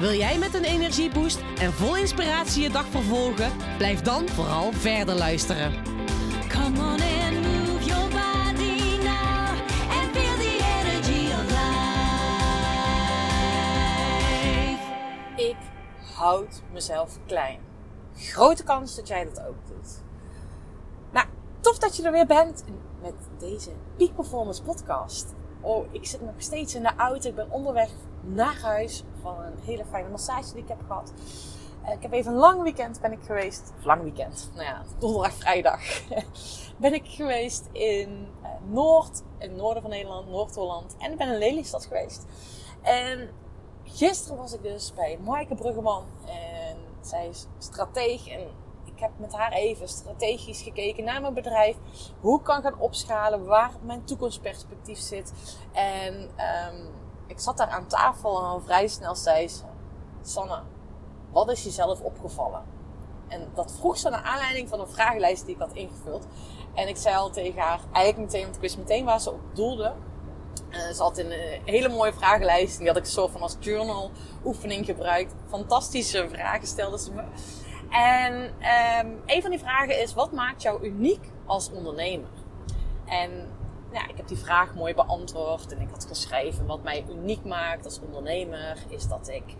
Wil 0.00 0.12
jij 0.12 0.38
met 0.38 0.54
een 0.54 0.64
energieboost 0.64 1.40
en 1.58 1.72
vol 1.72 1.96
inspiratie 1.96 2.62
je 2.62 2.70
dag 2.70 2.86
vervolgen? 2.86 3.52
Blijf 3.76 4.00
dan 4.00 4.28
vooral 4.28 4.72
verder 4.72 5.14
luisteren. 5.14 5.72
Come 6.48 6.78
on 6.78 7.00
and 7.00 7.32
move 7.42 7.84
your 7.84 8.08
body 8.08 8.96
now 9.02 9.48
and 9.90 10.10
feel 10.12 10.36
the 10.36 10.58
energy 10.80 11.32
of 11.32 11.44
life. 11.50 11.72
Ik 15.36 15.56
houd 16.14 16.62
mezelf 16.72 17.18
klein. 17.26 17.60
Grote 18.14 18.64
kans 18.64 18.96
dat 18.96 19.08
jij 19.08 19.24
dat 19.24 19.40
ook 19.46 19.66
doet. 19.66 20.02
Nou, 21.12 21.26
tof 21.60 21.78
dat 21.78 21.96
je 21.96 22.02
er 22.02 22.12
weer 22.12 22.26
bent 22.26 22.64
met 23.02 23.14
deze 23.38 23.70
Peak 23.96 24.14
Performance 24.14 24.62
podcast. 24.62 25.34
Oh, 25.60 25.86
ik 25.90 26.06
zit 26.06 26.20
nog 26.20 26.34
steeds 26.36 26.74
in 26.74 26.82
de 26.82 26.92
auto. 26.96 27.28
Ik 27.28 27.34
ben 27.34 27.50
onderweg 27.50 27.90
naar 28.20 28.60
huis 28.62 29.04
van 29.20 29.40
een 29.40 29.58
hele 29.64 29.84
fijne 29.90 30.08
massage 30.08 30.52
die 30.52 30.62
ik 30.62 30.68
heb 30.68 30.80
gehad. 30.86 31.12
Eh, 31.84 31.92
Ik 31.92 32.02
heb 32.02 32.12
even 32.12 32.32
een 32.32 32.38
lang 32.38 32.62
weekend 32.62 33.00
ben 33.00 33.12
ik 33.12 33.22
geweest. 33.26 33.72
Lang 33.82 34.02
weekend. 34.02 34.50
Nou 34.54 34.66
ja, 34.66 34.82
donderdag, 34.98 35.32
vrijdag. 35.32 35.80
ben 36.76 36.94
ik 36.94 37.06
geweest 37.06 37.68
in 37.72 38.28
eh, 38.42 38.48
Noord, 38.68 39.22
in 39.38 39.48
het 39.48 39.56
noorden 39.58 39.82
van 39.82 39.90
Nederland, 39.90 40.28
Noord-Holland. 40.28 40.96
En 40.98 41.12
ik 41.12 41.18
ben 41.18 41.28
in 41.32 41.38
Lelystad 41.38 41.86
geweest. 41.86 42.26
En 42.82 43.30
gisteren 43.84 44.36
was 44.38 44.52
ik 44.52 44.62
dus 44.62 44.94
bij 44.94 45.18
Maaike 45.24 45.54
Bruggeman. 45.54 46.04
En 46.26 46.76
zij 47.00 47.28
is 47.28 47.46
strateeg. 47.58 48.28
En 48.28 48.40
ik 48.84 49.00
heb 49.00 49.10
met 49.16 49.32
haar 49.32 49.52
even 49.52 49.88
strategisch 49.88 50.62
gekeken 50.62 51.04
naar 51.04 51.20
mijn 51.20 51.34
bedrijf. 51.34 51.76
Hoe 52.20 52.38
ik 52.38 52.44
kan 52.44 52.62
gaan 52.62 52.78
opschalen. 52.78 53.44
Waar 53.44 53.70
mijn 53.82 54.04
toekomstperspectief 54.04 54.98
zit. 54.98 55.32
En 55.72 56.30
ehm, 56.36 56.84
ik 57.30 57.40
zat 57.40 57.56
daar 57.56 57.68
aan 57.68 57.86
tafel 57.86 58.38
en 58.38 58.44
al 58.44 58.60
vrij 58.60 58.88
snel 58.88 59.14
zei 59.14 59.48
ze... 59.48 59.62
Sanne, 60.22 60.62
wat 61.30 61.50
is 61.50 61.64
jezelf 61.64 62.00
opgevallen? 62.00 62.62
En 63.28 63.48
dat 63.54 63.72
vroeg 63.78 63.98
ze 63.98 64.10
naar 64.10 64.22
aanleiding 64.22 64.68
van 64.68 64.80
een 64.80 64.88
vragenlijst 64.88 65.46
die 65.46 65.54
ik 65.54 65.60
had 65.60 65.72
ingevuld. 65.72 66.26
En 66.74 66.88
ik 66.88 66.96
zei 66.96 67.16
al 67.16 67.30
tegen 67.30 67.60
haar, 67.60 67.80
eigenlijk 67.92 68.32
meteen, 68.32 68.42
want 68.42 68.54
ik 68.54 68.60
wist 68.60 68.78
meteen 68.78 69.04
waar 69.04 69.20
ze 69.20 69.30
op 69.30 69.40
doelde. 69.52 69.92
Eh, 70.70 70.90
ze 70.90 71.02
had 71.02 71.18
een 71.18 71.30
eh, 71.30 71.60
hele 71.64 71.88
mooie 71.88 72.12
vragenlijst. 72.12 72.78
Die 72.78 72.86
had 72.86 72.96
ik 72.96 73.04
zo 73.04 73.26
van 73.26 73.40
als 73.40 73.56
journal 73.60 74.10
oefening 74.44 74.86
gebruikt. 74.86 75.34
Fantastische 75.48 76.28
vragen 76.28 76.66
stelde 76.66 76.98
ze 76.98 77.12
me. 77.12 77.22
En 77.90 78.54
ehm, 78.60 79.08
een 79.26 79.42
van 79.42 79.50
die 79.50 79.58
vragen 79.58 80.00
is, 80.00 80.14
wat 80.14 80.32
maakt 80.32 80.62
jou 80.62 80.84
uniek 80.84 81.30
als 81.46 81.70
ondernemer? 81.70 82.30
En 83.06 83.48
ja, 83.92 84.08
ik 84.08 84.16
heb 84.16 84.28
die 84.28 84.36
vraag 84.38 84.74
mooi 84.74 84.94
beantwoord. 84.94 85.72
En 85.72 85.80
ik 85.80 85.90
had 85.90 86.06
geschreven, 86.06 86.66
wat 86.66 86.82
mij 86.82 87.04
uniek 87.10 87.44
maakt 87.44 87.84
als 87.84 88.00
ondernemer, 88.00 88.76
is 88.88 89.08
dat 89.08 89.28
ik 89.28 89.56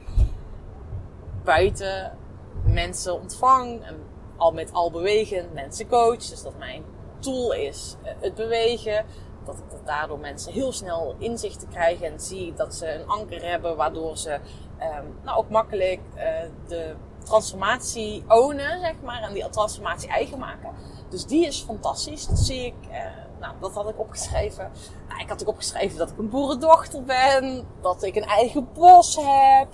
buiten 1.45 2.19
mensen 2.65 3.21
ontvang. 3.21 3.85
En 3.85 3.97
al 4.37 4.53
met 4.53 4.73
al 4.73 4.91
bewegen 4.91 5.53
mensen 5.53 5.89
coach. 5.89 6.17
Dus 6.29 6.43
dat 6.43 6.59
mijn 6.59 6.85
tool 7.19 7.53
is 7.53 7.97
eh, 8.03 8.13
het 8.19 8.35
bewegen. 8.35 9.05
Dat 9.45 9.59
ik 9.59 9.87
daardoor 9.87 10.19
mensen 10.19 10.53
heel 10.53 10.73
snel 10.73 11.15
inzichten 11.19 11.69
krijgen 11.69 12.07
en 12.07 12.21
zie 12.21 12.53
dat 12.55 12.75
ze 12.75 12.93
een 12.93 13.07
anker 13.07 13.43
hebben. 13.43 13.77
Waardoor 13.77 14.17
ze 14.17 14.39
ehm, 14.79 15.05
nou 15.23 15.39
ook 15.39 15.51
makkelijk 15.51 16.01
eh, 16.15 16.27
de 16.67 16.95
transformatie 17.25 18.25
ownen, 18.29 18.81
zeg 18.81 18.95
maar. 19.03 19.23
En 19.23 19.33
die 19.33 19.49
transformatie 19.49 20.09
eigen 20.09 20.39
maken. 20.39 20.71
Dus 21.09 21.27
die 21.27 21.47
is 21.47 21.61
fantastisch. 21.61 22.27
Dat 22.27 22.39
zie 22.39 22.67
ik. 22.67 22.75
eh, 22.91 23.29
nou, 23.41 23.55
dat 23.61 23.75
had 23.75 23.89
ik 23.89 23.99
opgeschreven. 23.99 24.71
Nou, 25.09 25.21
ik 25.21 25.29
had 25.29 25.43
ook 25.43 25.49
opgeschreven 25.49 25.99
dat 25.99 26.11
ik 26.11 26.19
een 26.19 26.29
boerendochter 26.29 27.03
ben. 27.03 27.67
Dat 27.81 28.03
ik 28.03 28.17
een 28.17 28.25
eigen 28.25 28.69
bos 28.73 29.17
heb. 29.17 29.69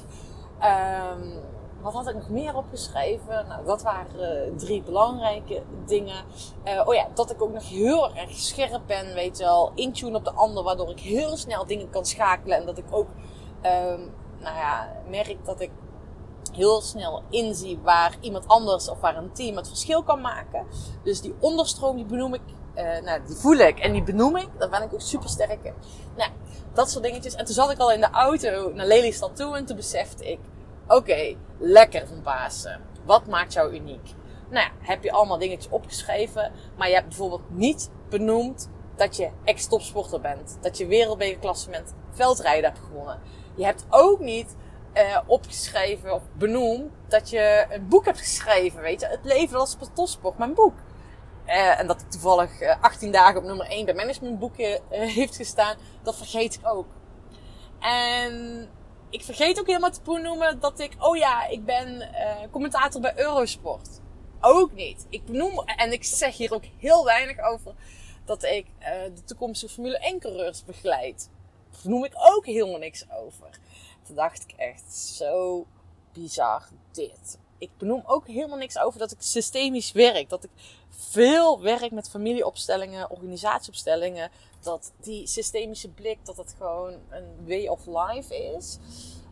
Ehm, 0.59 1.29
wat 1.81 1.93
had 1.93 2.09
ik 2.09 2.15
nog 2.15 2.29
meer 2.29 2.57
opgeschreven? 2.57 3.47
Nou, 3.49 3.65
dat 3.65 3.83
waren 3.83 4.21
eh, 4.21 4.53
drie 4.57 4.83
belangrijke 4.83 5.63
dingen. 5.87 6.25
Eh, 6.63 6.83
oh 6.87 6.95
ja, 6.95 7.07
dat 7.15 7.31
ik 7.31 7.43
ook 7.43 7.53
nog 7.53 7.69
heel 7.69 8.15
erg 8.15 8.31
scherp 8.31 8.83
ben, 8.87 9.15
weet 9.15 9.39
je 9.39 9.45
wel. 9.45 9.73
Intune 9.75 10.17
op 10.17 10.25
de 10.25 10.33
ander, 10.33 10.63
waardoor 10.63 10.91
ik 10.91 11.01
heel 11.01 11.37
snel 11.37 11.67
dingen 11.67 11.91
kan 11.91 12.05
schakelen. 12.05 12.57
En 12.57 12.67
dat 12.67 12.79
ik 12.79 12.87
ook, 12.91 13.09
ehm, 13.61 14.01
nou 14.39 14.57
ja, 14.57 14.93
merk 15.09 15.45
dat 15.45 15.61
ik 15.61 15.71
heel 16.53 16.81
snel 16.81 17.23
inzie 17.31 17.79
waar 17.83 18.17
iemand 18.21 18.49
anders 18.49 18.89
of 18.89 19.01
waar 19.01 19.17
een 19.17 19.33
team 19.33 19.57
het 19.57 19.69
verschil 19.69 20.03
kan 20.03 20.21
maken. 20.21 20.67
Dus 21.03 21.21
die 21.21 21.35
onderstroom, 21.41 21.97
die 21.97 22.05
benoem 22.05 22.35
ik. 22.35 22.43
Eh, 22.77 23.03
nou, 23.03 23.21
die 23.27 23.37
voel 23.37 23.57
ik 23.57 23.79
en 23.79 23.93
die 23.93 24.03
benoem 24.03 24.37
ik. 24.37 24.49
Daar 24.59 24.69
ben 24.69 24.83
ik 24.83 24.95
ook 24.95 25.01
super 25.01 25.29
sterk 25.29 25.59
in. 25.63 25.75
Nou, 26.17 26.31
dat 26.73 26.91
soort 26.91 27.05
dingetjes. 27.05 27.35
En 27.35 27.45
toen 27.45 27.55
zat 27.55 27.71
ik 27.71 27.79
al 27.79 27.93
in 27.93 28.01
de 28.01 28.11
auto 28.11 28.73
naar 28.75 28.87
Lelystad 28.87 29.37
toe 29.37 29.57
en 29.57 29.65
toen 29.65 29.77
besefte 29.77 30.31
ik... 30.31 30.39
Oké, 30.89 31.37
lekker 31.59 32.07
van 32.07 32.23
Pasen. 32.23 32.81
Wat 33.05 33.27
maakt 33.27 33.53
jou 33.53 33.75
uniek? 33.75 34.15
Nou 34.51 34.69
heb 34.81 35.03
je 35.03 35.13
allemaal 35.13 35.39
dingetjes 35.39 35.73
opgeschreven. 35.73 36.53
Maar 36.77 36.89
je 36.89 36.95
hebt 36.95 37.09
bijvoorbeeld 37.09 37.51
niet 37.51 37.91
benoemd 38.09 38.71
dat 38.97 39.17
je 39.17 39.31
ex-topsporter 39.45 40.21
bent. 40.21 40.59
Dat 40.61 40.79
je 40.79 40.87
wereldbekerklassement 40.87 41.95
veldrijden 42.11 42.71
hebt 42.71 42.85
gewonnen. 42.87 43.21
Je 43.55 43.65
hebt 43.65 43.87
ook 43.91 44.21
niet 44.21 44.57
eh, 44.93 45.19
opgeschreven 45.27 46.15
of 46.15 46.23
benoemd 46.33 46.93
dat 47.09 47.31
je 47.31 47.67
een 47.71 47.89
boek 47.89 48.05
hebt 48.05 48.19
geschreven. 48.19 48.81
Weet 48.81 49.01
je, 49.01 49.07
het 49.07 49.25
leven 49.25 49.59
als 49.59 49.77
topsport, 49.93 50.39
mijn 50.39 50.55
boek. 50.55 50.75
Eh, 51.47 51.79
en 51.79 51.87
dat 51.87 52.01
ik 52.01 52.11
toevallig 52.11 52.61
eh, 52.61 52.83
18 52.83 53.13
dagen 53.13 53.37
op 53.37 53.45
nummer 53.45 53.67
1 53.67 53.85
bij 53.85 53.95
managementboeken 53.95 54.91
eh, 54.91 55.01
heeft 55.15 55.37
gestaan. 55.37 55.77
Dat 56.03 56.17
vergeet 56.17 56.55
ik 56.55 56.69
ook. 56.69 56.87
En 57.81 58.69
ik 59.11 59.23
vergeet 59.23 59.61
ook 59.61 59.67
helemaal 59.67 59.91
te 59.91 60.01
benoemen 60.05 60.61
dat 60.61 60.81
ik, 60.81 60.93
oh 60.99 61.17
ja, 61.17 61.47
ik 61.47 61.65
ben 61.65 62.09
commentator 62.51 63.01
bij 63.01 63.19
Eurosport. 63.19 64.01
Ook 64.41 64.73
niet. 64.73 65.07
Ik 65.09 65.25
benoem, 65.25 65.59
en 65.59 65.93
ik 65.93 66.05
zeg 66.05 66.37
hier 66.37 66.55
ook 66.55 66.65
heel 66.79 67.05
weinig 67.05 67.41
over, 67.41 67.75
dat 68.25 68.43
ik 68.43 68.67
de 69.15 69.25
toekomstige 69.25 69.73
Formule 69.73 69.99
1 69.99 70.19
coureurs 70.19 70.65
begeleid. 70.65 71.31
Daar 71.71 71.81
benoem 71.83 72.05
ik 72.05 72.13
ook 72.15 72.47
helemaal 72.47 72.79
niks 72.79 73.05
over. 73.11 73.59
Toen 74.03 74.17
dacht 74.17 74.43
ik 74.43 74.53
echt, 74.57 74.95
zo 74.95 75.67
bizar 76.13 76.69
dit. 76.93 77.39
Ik 77.59 77.71
benoem 77.77 78.03
ook 78.07 78.27
helemaal 78.27 78.59
niks 78.59 78.79
over 78.79 78.99
dat 78.99 79.13
ik 79.13 79.19
systemisch 79.21 79.93
werk. 79.93 80.29
Dat 80.29 80.45
ik 80.45 80.51
veel 80.89 81.63
werk 81.63 81.91
met 81.91 82.11
familieopstellingen, 82.11 83.11
organisatieopstellingen. 83.11 84.31
Dat 84.61 84.93
die 85.01 85.27
systemische 85.27 85.89
blik, 85.89 86.19
dat 86.23 86.37
het 86.37 86.55
gewoon 86.59 86.95
een 87.09 87.47
way 87.47 87.67
of 87.67 87.87
life 87.87 88.37
is. 88.37 88.79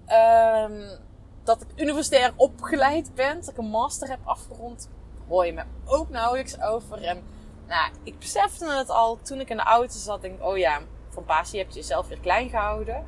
Ehm, 0.07 0.99
dat 1.43 1.61
ik 1.63 1.69
universitair 1.81 2.33
opgeleid 2.37 3.15
ben. 3.15 3.41
Dat 3.41 3.51
ik 3.51 3.59
een 3.59 3.71
master 3.71 4.09
heb 4.09 4.21
afgerond. 4.25 4.89
Hoor 5.29 5.47
je 5.47 5.53
me 5.53 5.65
ook 5.85 6.09
nauwelijks 6.09 6.61
over. 6.61 7.03
En 7.03 7.23
nou, 7.67 7.93
ik 8.03 8.19
besefte 8.19 8.71
het 8.71 8.91
al 8.91 9.19
toen 9.23 9.41
ik 9.41 9.51
in 9.51 9.57
de 9.57 9.63
auto 9.63 9.99
zat. 9.99 10.23
Denk 10.23 10.43
oh 10.45 10.57
ja, 10.57 10.81
van 11.09 11.25
Pasi 11.25 11.59
heb 11.59 11.69
je 11.69 11.75
jezelf 11.75 12.09
weer 12.09 12.21
klein 12.21 12.49
gehouden. 12.49 13.05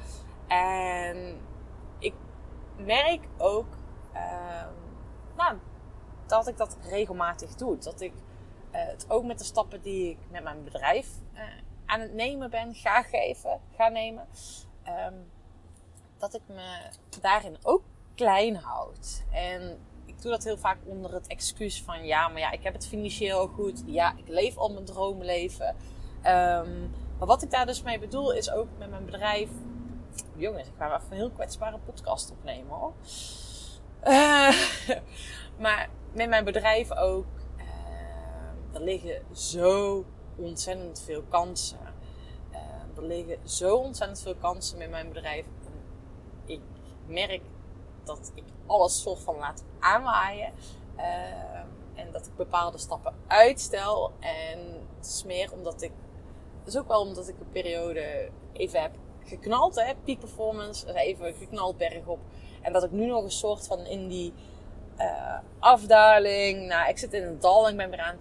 En 0.47 1.41
ik 1.99 2.15
merk 2.77 3.21
ook 3.39 3.67
ehm, 4.13 4.69
nou, 5.37 5.59
dat 6.27 6.49
ik 6.49 6.57
dat 6.57 6.77
regelmatig 6.83 7.55
doe. 7.55 7.79
Dat 7.79 8.01
ik 8.01 8.13
eh, 8.71 8.87
het 8.87 9.07
ook 9.09 9.25
met 9.25 9.39
de 9.39 9.45
stappen 9.45 9.83
die 9.83 10.11
ik 10.11 10.19
met 10.31 10.43
mijn 10.43 10.65
bedrijf 10.65 11.09
eh, 11.33 11.43
aan 11.87 12.01
het 12.01 12.13
nemen 12.13 12.51
ben, 12.51 12.75
ga 12.75 13.03
geven, 13.03 13.61
ga 13.77 13.89
nemen. 13.89 14.29
ehm, 14.83 15.15
dat 16.19 16.35
ik 16.35 16.43
me 16.47 16.91
daarin 17.21 17.57
ook 17.63 17.83
klein 18.15 18.57
houd. 18.57 19.25
En 19.31 19.79
ik 20.05 20.23
doe 20.23 20.31
dat 20.31 20.45
heel 20.45 20.59
vaak 20.59 20.79
onder 20.85 21.13
het 21.13 21.27
excuus 21.27 21.83
van 21.83 22.07
ja, 22.07 22.29
maar 22.29 22.41
ja, 22.41 22.51
ik 22.51 22.63
heb 22.63 22.73
het 22.73 22.87
financieel 22.87 23.47
goed. 23.47 23.83
Ja, 23.87 24.15
ik 24.17 24.29
leef 24.29 24.57
al 24.57 24.73
mijn 24.73 24.85
droomleven. 24.85 25.77
Ehm, 26.23 26.81
maar 27.19 27.27
wat 27.27 27.43
ik 27.43 27.51
daar 27.51 27.67
dus 27.67 27.83
mee 27.83 27.99
bedoel 27.99 28.33
is 28.33 28.51
ook 28.51 28.69
met 28.79 28.91
mijn 28.91 29.05
bedrijf. 29.05 29.51
Jongens, 30.35 30.69
ik 30.69 30.75
ga 30.79 30.97
even 30.97 31.11
een 31.11 31.17
heel 31.17 31.31
kwetsbare 31.31 31.79
podcast 31.79 32.31
opnemen 32.31 32.77
hoor. 32.77 32.93
Eh, 34.01 34.55
maar 35.65 35.89
met 36.13 36.29
mijn 36.29 36.45
bedrijf 36.45 36.93
ook. 36.93 37.27
eh, 37.57 38.75
er 38.75 38.81
liggen 38.81 39.23
zo 39.33 40.05
ontzettend 40.37 41.01
veel 41.01 41.23
kansen. 41.29 41.79
Eh, 42.51 42.59
er 42.97 43.03
liggen 43.03 43.39
zo 43.49 43.77
ontzettend 43.77 44.21
veel 44.21 44.35
kansen 44.35 44.79
met 44.79 44.91
mijn 44.91 45.09
bedrijf. 45.09 45.47
Ik 46.45 46.61
merk 47.07 47.43
dat 48.05 48.33
ik 48.35 48.45
alles 48.67 49.03
soort 49.03 49.21
van 49.21 49.37
laat 49.37 49.65
aanwaaien. 49.79 50.53
En 51.95 52.13
dat 52.13 52.27
ik 52.27 52.37
bepaalde 52.37 52.79
stappen 52.79 53.15
uitstel. 53.27 54.13
En 54.21 54.59
het 54.97 55.07
is 55.07 55.51
omdat 55.53 55.83
ik. 55.83 55.93
Is 56.65 56.79
ook 56.79 56.89
wel 56.89 57.01
omdat 57.01 57.29
ik 57.29 57.35
een 57.41 57.51
periode 57.53 58.31
even 58.53 58.83
heb 58.83 58.91
geknald, 59.25 59.75
hè, 59.75 59.95
peak 60.05 60.19
performance, 60.19 60.95
even 60.95 61.35
geknald 61.35 61.77
bergop. 61.77 62.19
En 62.67 62.73
dat 62.73 62.85
ik 62.85 62.91
nu 62.91 63.07
nog 63.07 63.25
een 63.25 63.31
soort 63.31 63.67
van 63.67 63.79
in 63.79 64.09
die 64.09 64.35
eh, 64.97 65.39
afdaling. 65.59 66.67
Nou, 66.69 66.89
ik 66.89 66.99
zit 66.99 67.13
in 67.13 67.23
een 67.23 67.41
dal 67.41 67.65
en 67.65 67.71
ik 67.71 67.77
ben 67.77 67.91
weer 67.91 68.01
aan 68.01 68.17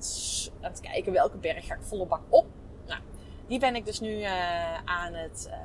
het, 0.62 0.82
kijken 0.82 1.14
welke 1.14 1.38
berg 1.38 1.66
ga 1.66 1.74
ik 1.74 1.82
volle 1.82 2.06
bak 2.06 2.22
op. 2.30 2.46
Nou, 2.88 3.00
die 3.48 3.60
ben 3.60 3.76
ik 3.76 3.86
dus 3.86 4.00
nu 4.00 4.22
eh, 4.22 4.84
aan 4.86 5.14
het 5.14 5.48
eh, 5.52 5.58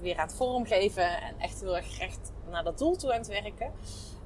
weer 0.00 0.16
aan 0.16 0.26
het 0.26 0.36
vormgeven 0.36 1.22
en 1.22 1.34
echt 1.38 1.60
heel 1.60 1.76
erg 1.76 1.98
recht 1.98 2.32
naar 2.50 2.64
dat 2.64 2.78
doel 2.78 2.96
toe 2.96 3.12
aan 3.12 3.18
het 3.18 3.28
werken. 3.28 3.72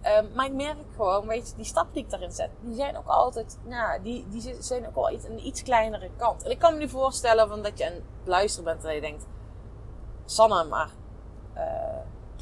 Ehm, 0.01 0.27
maar 0.35 0.47
ik 0.47 0.53
merk 0.53 0.77
gewoon, 0.97 1.27
weet 1.27 1.49
je, 1.49 1.57
die 1.57 1.65
stappen 1.65 1.95
die 1.95 2.03
ik 2.03 2.11
daarin 2.11 2.33
zet, 2.33 2.51
die 2.61 2.75
zijn 2.75 2.97
ook 2.97 3.07
altijd, 3.07 3.59
nou, 3.65 4.03
die, 4.03 4.27
die 4.29 4.57
zijn 4.63 4.87
ook 4.87 4.95
wel 4.95 5.11
iets, 5.11 5.25
een 5.25 5.47
iets 5.47 5.63
kleinere 5.63 6.11
kant. 6.17 6.43
En 6.43 6.51
ik 6.51 6.59
kan 6.59 6.73
me 6.73 6.79
nu 6.79 6.89
voorstellen 6.89 7.49
van 7.49 7.63
dat 7.63 7.79
je 7.79 7.87
aan 7.87 7.93
het 7.93 8.03
luisteren 8.25 8.65
bent 8.65 8.85
en 8.85 8.95
je 8.95 9.01
denkt, 9.01 9.27
Sanne, 10.25 10.65
maar 10.65 10.91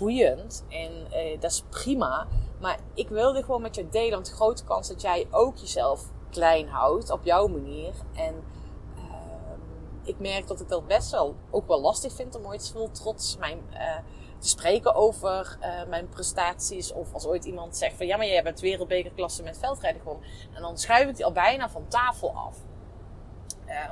boeiend 0.01 0.65
en 0.69 1.13
eh, 1.13 1.41
dat 1.41 1.51
is 1.51 1.65
prima. 1.71 2.27
Maar 2.61 2.79
ik 2.95 3.09
wilde 3.09 3.43
gewoon 3.43 3.63
met 3.63 3.75
je 3.75 3.89
delen, 3.89 4.11
want 4.11 4.27
de 4.27 4.35
grote 4.35 4.65
kans 4.65 4.89
dat 4.89 5.01
jij 5.01 5.27
ook 5.31 5.57
jezelf 5.57 6.05
klein 6.31 6.69
houdt 6.69 7.11
op 7.11 7.25
jouw 7.25 7.47
manier. 7.47 7.93
En 8.15 8.35
ehm, 8.97 9.61
ik 10.03 10.19
merk 10.19 10.47
dat 10.47 10.61
ik 10.61 10.69
dat 10.69 10.87
best 10.87 11.11
wel 11.11 11.35
ook 11.51 11.67
wel 11.67 11.81
lastig 11.81 12.13
vind 12.13 12.37
om 12.37 12.47
ooit 12.47 12.71
veel 12.73 12.91
trots 12.91 13.37
mijn, 13.37 13.59
eh, 13.73 13.97
te 14.39 14.49
spreken 14.49 14.95
over 14.95 15.57
eh, 15.61 15.89
mijn 15.89 16.09
prestaties. 16.09 16.93
Of 16.93 17.13
als 17.13 17.27
ooit 17.27 17.45
iemand 17.45 17.77
zegt 17.77 17.97
van 17.97 18.07
ja, 18.07 18.17
maar 18.17 18.27
jij 18.27 18.43
bent 18.43 18.61
wereldbekerklasse 18.61 19.43
met 19.43 19.59
veldrijden 19.59 20.01
gewonnen. 20.01 20.29
En 20.53 20.63
dan 20.63 20.79
schuif 20.79 21.09
ik 21.09 21.17
die 21.17 21.25
al 21.25 21.33
bijna 21.33 21.71
van 21.71 21.89
tafel 21.89 22.33
af. 22.35 22.57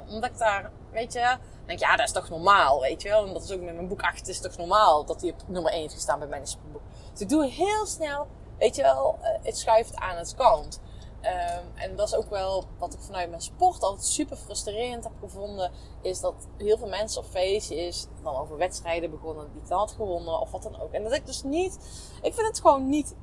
Omdat 0.08 0.31
ik 0.31 0.38
daar, 0.38 0.70
weet 0.90 1.12
je, 1.12 1.37
denk 1.68 1.80
ja, 1.80 1.96
dat 1.96 2.06
is 2.06 2.12
toch 2.12 2.28
normaal, 2.28 2.80
weet 2.80 3.02
je 3.02 3.08
wel. 3.08 3.26
En 3.26 3.32
dat 3.32 3.42
is 3.42 3.52
ook 3.52 3.60
met 3.60 3.74
mijn 3.74 3.88
boek 3.88 4.02
8, 4.02 4.18
het 4.18 4.28
is 4.28 4.40
toch 4.40 4.56
normaal 4.56 5.04
dat 5.04 5.20
hij 5.20 5.30
op 5.30 5.42
nummer 5.46 5.72
1 5.72 5.80
heeft 5.80 5.94
gestaan 5.94 6.18
bij 6.18 6.28
mijn 6.28 6.44
boek. 6.72 6.82
Dus 7.12 7.20
ik 7.20 7.28
doe 7.28 7.46
heel 7.46 7.86
snel, 7.86 8.26
weet 8.58 8.76
je 8.76 8.82
wel, 8.82 9.18
eh, 9.20 9.30
het 9.42 9.58
schuift 9.58 9.96
aan 9.96 10.16
het 10.16 10.34
kant. 10.34 10.80
Ehm, 11.20 11.64
en 11.74 11.96
dat 11.96 12.08
is 12.08 12.14
ook 12.14 12.30
wel 12.30 12.64
wat 12.78 12.94
ik 12.94 13.00
vanuit 13.00 13.28
mijn 13.28 13.42
sport 13.42 13.82
altijd 13.82 14.06
super 14.06 14.36
frustrerend 14.36 15.04
heb 15.04 15.12
gevonden. 15.20 15.70
Is 16.00 16.20
dat 16.20 16.34
heel 16.56 16.78
veel 16.78 16.88
mensen 16.88 17.20
op 17.20 17.26
feestjes 17.30 18.06
dan 18.22 18.36
over 18.36 18.56
wedstrijden 18.56 19.10
begonnen 19.10 19.52
die 19.52 19.62
ik 19.62 19.68
dan 19.68 19.78
had 19.78 19.92
gewonnen 19.92 20.40
of 20.40 20.50
wat 20.50 20.62
dan 20.62 20.80
ook. 20.80 20.92
En 20.92 21.02
dat 21.02 21.12
ik 21.12 21.26
dus 21.26 21.42
niet, 21.42 21.78
ik 22.22 22.34
vind 22.34 22.46
het 22.46 22.60
gewoon 22.60 22.88
niet 22.88 23.14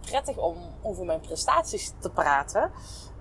prettig 0.00 0.36
om 0.36 0.56
over 0.82 1.04
mijn 1.04 1.20
prestaties 1.20 1.92
te 1.98 2.10
praten. 2.10 2.70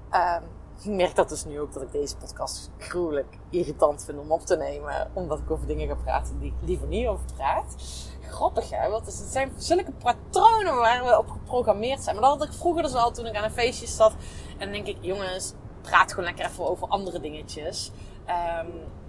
Ehm, 0.09 0.43
ik 0.79 0.85
merk 0.85 1.15
dat 1.15 1.29
dus 1.29 1.45
nu 1.45 1.59
ook 1.59 1.73
dat 1.73 1.83
ik 1.83 1.91
deze 1.91 2.17
podcast 2.17 2.69
gruwelijk 2.77 3.37
irritant 3.49 4.03
vind 4.05 4.19
om 4.19 4.31
op 4.31 4.45
te 4.45 4.57
nemen. 4.57 5.11
Omdat 5.13 5.39
ik 5.39 5.51
over 5.51 5.67
dingen 5.67 5.87
ga 5.87 5.95
praten 5.95 6.39
die 6.39 6.53
ik 6.59 6.67
liever 6.67 6.87
niet 6.87 7.07
over 7.07 7.25
praat. 7.35 7.75
Grappig 8.21 8.69
hè, 8.69 8.89
want 8.89 9.05
het 9.05 9.15
zijn 9.15 9.51
zulke 9.57 9.91
patronen 9.91 10.75
waar 10.75 11.03
we 11.03 11.17
op 11.17 11.29
geprogrammeerd 11.29 12.03
zijn. 12.03 12.15
Maar 12.15 12.29
dat 12.29 12.39
had 12.39 12.47
ik 12.47 12.53
vroeger 12.53 12.83
dus 12.83 12.93
al 12.93 13.11
toen 13.11 13.25
ik 13.25 13.35
aan 13.35 13.43
een 13.43 13.51
feestje 13.51 13.87
zat. 13.87 14.13
En 14.51 14.59
dan 14.59 14.71
denk 14.71 14.87
ik, 14.87 14.97
jongens, 15.01 15.53
praat 15.81 16.09
gewoon 16.09 16.25
lekker 16.25 16.45
even 16.45 16.69
over 16.69 16.87
andere 16.87 17.19
dingetjes. 17.19 17.91
Ehm, 18.25 18.67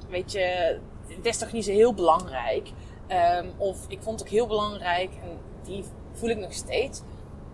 weet 0.09 0.33
je, 0.33 0.79
het 1.07 1.27
is 1.27 1.39
toch 1.39 1.53
niet 1.53 1.65
zo 1.65 1.71
heel 1.71 1.95
belangrijk. 1.95 2.73
Ehm, 3.07 3.49
of 3.57 3.79
ik 3.89 4.03
vond 4.03 4.19
het 4.19 4.29
ook 4.29 4.35
heel 4.35 4.47
belangrijk, 4.47 5.11
en 5.23 5.39
die 5.63 5.85
voel 6.13 6.29
ik 6.29 6.39
nog 6.39 6.53
steeds. 6.53 7.03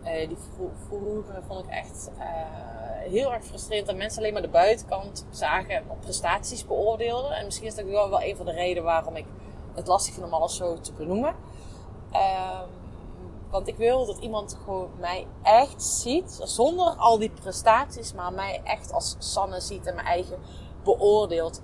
Eh, 0.06 0.28
die 0.28 0.36
vro- 0.54 0.72
vroeger 0.86 1.42
vond 1.46 1.64
ik 1.64 1.70
echt 1.70 2.10
eh, 2.18 2.24
heel 3.10 3.32
erg 3.32 3.44
frustrerend 3.44 3.86
dat 3.86 3.96
mensen 3.96 4.18
alleen 4.18 4.32
maar 4.32 4.42
de 4.42 4.48
buitenkant 4.48 5.26
zagen 5.30 5.70
en 5.74 5.84
op 5.88 6.00
prestaties 6.00 6.66
beoordeelden. 6.66 7.30
En 7.30 7.44
misschien 7.44 7.66
is 7.66 7.74
dat 7.74 7.84
wel, 7.84 8.10
wel 8.10 8.22
een 8.22 8.36
van 8.36 8.46
de 8.46 8.52
redenen 8.52 8.82
waarom 8.84 9.16
ik 9.16 9.26
het 9.74 9.86
lastig 9.86 10.14
vind 10.14 10.26
om 10.26 10.32
alles 10.32 10.56
zo 10.56 10.80
te 10.80 10.92
benoemen. 10.92 11.34
Ehm, 12.12 12.64
want 13.50 13.68
ik 13.68 13.76
wil 13.76 14.06
dat 14.06 14.18
iemand 14.18 14.58
gewoon 14.64 14.90
mij 14.98 15.26
echt 15.42 15.82
ziet, 15.82 16.40
zonder 16.42 16.86
al 16.86 17.18
die 17.18 17.30
prestaties, 17.30 18.12
maar 18.12 18.32
mij 18.32 18.60
echt 18.64 18.92
als 18.92 19.16
Sanne 19.18 19.60
ziet 19.60 19.86
en 19.86 19.94
mijn 19.94 20.06
eigen 20.06 20.38
beoordeelt 20.84 21.62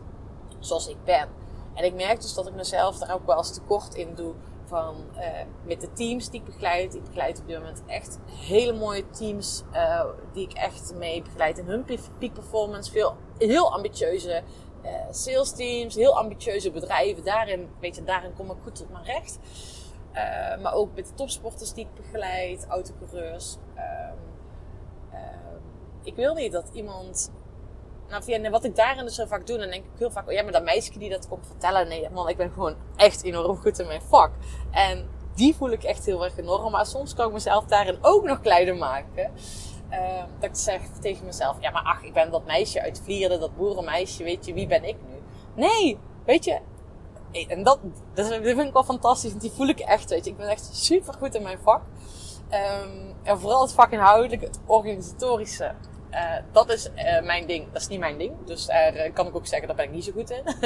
zoals 0.58 0.88
ik 0.88 1.04
ben. 1.04 1.28
En 1.74 1.84
ik 1.84 1.94
merk 1.94 2.20
dus 2.20 2.34
dat 2.34 2.46
ik 2.46 2.54
mezelf 2.54 2.98
daar 2.98 3.14
ook 3.14 3.26
wel 3.26 3.36
eens 3.36 3.52
tekort 3.54 3.94
in 3.94 4.14
doe. 4.14 4.32
Van, 4.72 4.96
eh, 5.16 5.44
met 5.64 5.80
de 5.80 5.92
teams 5.92 6.30
die 6.30 6.40
ik 6.40 6.46
begeleid. 6.46 6.94
Ik 6.94 7.04
begeleid 7.04 7.40
op 7.40 7.46
dit 7.48 7.58
moment 7.58 7.82
echt 7.86 8.18
hele 8.26 8.72
mooie 8.72 9.10
teams. 9.10 9.62
eh, 9.72 10.04
die 10.32 10.44
ik 10.48 10.52
echt 10.52 10.94
mee 10.94 11.22
begeleid 11.22 11.58
in 11.58 11.66
hun 11.66 11.84
peak 12.18 12.32
performance. 12.32 12.90
Veel, 12.90 13.16
heel 13.38 13.72
ambitieuze 13.72 14.42
eh, 14.82 14.92
sales 15.10 15.52
teams. 15.52 15.94
Heel 15.94 16.16
ambitieuze 16.16 16.70
bedrijven. 16.70 17.24
Daarin, 17.24 17.68
weet 17.80 17.96
je, 17.96 18.02
daarin 18.04 18.34
kom 18.34 18.50
ik 18.50 18.56
goed 18.62 18.74
tot 18.74 18.90
mijn 18.90 19.04
recht. 19.04 19.38
Maar 20.62 20.74
ook 20.74 20.94
met 20.94 21.06
de 21.06 21.14
topsporters 21.14 21.72
die 21.72 21.84
ik 21.84 21.94
begeleid. 21.94 22.66
Autocoureurs. 22.68 23.56
Ehm, 23.74 24.16
ehm, 25.10 25.56
ik 26.02 26.14
wil 26.14 26.34
niet 26.34 26.52
dat 26.52 26.70
iemand 26.72 27.30
nou, 28.20 28.50
wat 28.50 28.64
ik 28.64 28.76
daarin 28.76 29.04
dus 29.04 29.14
zo 29.14 29.26
vaak 29.26 29.46
doe, 29.46 29.58
dan 29.58 29.70
denk 29.70 29.84
ik 29.84 29.90
heel 29.98 30.10
vaak, 30.10 30.28
oh 30.28 30.32
ja, 30.32 30.42
maar 30.42 30.52
dat 30.52 30.62
meisje 30.62 30.98
die 30.98 31.10
dat 31.10 31.28
komt 31.28 31.46
vertellen. 31.46 31.88
Nee, 31.88 32.10
man, 32.10 32.28
ik 32.28 32.36
ben 32.36 32.50
gewoon 32.52 32.74
echt 32.96 33.22
enorm 33.22 33.56
goed 33.56 33.78
in 33.78 33.86
mijn 33.86 34.02
vak. 34.02 34.30
En 34.70 35.08
die 35.34 35.54
voel 35.54 35.70
ik 35.70 35.82
echt 35.82 36.06
heel 36.06 36.24
erg 36.24 36.38
enorm. 36.38 36.70
Maar 36.70 36.86
soms 36.86 37.14
kan 37.14 37.26
ik 37.26 37.32
mezelf 37.32 37.64
daarin 37.64 37.98
ook 38.00 38.24
nog 38.24 38.40
kleiner 38.40 38.76
maken. 38.76 39.32
Uh, 39.90 40.22
dat 40.40 40.50
ik 40.50 40.56
zeg 40.56 40.80
tegen 41.00 41.24
mezelf, 41.24 41.56
ja, 41.60 41.70
maar 41.70 41.82
ach, 41.82 42.02
ik 42.02 42.12
ben 42.12 42.30
dat 42.30 42.46
meisje 42.46 42.82
uit 42.82 43.00
Vlieren, 43.04 43.40
dat 43.40 43.56
boerenmeisje, 43.56 44.24
weet 44.24 44.46
je, 44.46 44.52
wie 44.52 44.66
ben 44.66 44.84
ik 44.84 44.96
nu? 45.08 45.22
Nee, 45.54 45.98
weet 46.24 46.44
je, 46.44 46.60
en 47.32 47.62
dat, 47.62 47.78
dat 48.14 48.26
vind 48.26 48.58
ik 48.58 48.72
wel 48.72 48.84
fantastisch, 48.84 49.30
want 49.30 49.42
die 49.42 49.50
voel 49.50 49.68
ik 49.68 49.78
echt, 49.78 50.10
weet 50.10 50.24
je. 50.24 50.30
Ik 50.30 50.36
ben 50.36 50.48
echt 50.48 50.68
super 50.72 51.14
goed 51.14 51.34
in 51.34 51.42
mijn 51.42 51.58
vak. 51.58 51.82
Um, 52.50 53.14
en 53.22 53.40
vooral 53.40 53.62
het 53.62 53.72
vakinhoudelijke, 53.72 54.44
het 54.44 54.60
organisatorische. 54.66 55.74
Uh, 56.12 56.34
dat 56.52 56.70
is 56.70 56.88
uh, 56.96 57.22
mijn 57.22 57.46
ding. 57.46 57.72
Dat 57.72 57.82
is 57.82 57.88
niet 57.88 57.98
mijn 57.98 58.18
ding. 58.18 58.32
Dus 58.44 58.66
daar 58.66 58.96
uh, 58.96 59.14
kan 59.14 59.26
ik 59.26 59.36
ook 59.36 59.46
zeggen, 59.46 59.68
daar 59.68 59.76
ben 59.76 59.86
ik 59.86 59.92
niet 59.92 60.04
zo 60.04 60.12
goed 60.12 60.30
in. 60.30 60.42